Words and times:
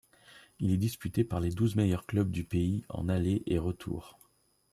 Il 0.59 0.71
est 0.71 0.77
disputé 0.77 1.23
par 1.23 1.39
les 1.39 1.51
douze 1.51 1.75
meilleurs 1.75 2.07
clubs 2.07 2.31
du 2.31 2.43
pays 2.43 2.83
en 2.89 3.07
aller 3.07 3.43
et 3.45 3.59
retour. 3.59 4.17